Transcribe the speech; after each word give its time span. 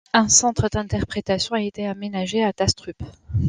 Un 0.13 0.29
centre 0.29 0.67
d'interprétation 0.67 1.53
a 1.53 1.61
été 1.61 1.85
aménagé 1.85 2.43
à 2.43 2.51
Tustrup. 2.53 3.03